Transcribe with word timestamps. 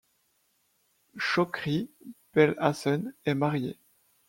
Chokri 1.15 1.91
Belhassen 2.33 3.13
est 3.25 3.35
marié. 3.35 3.77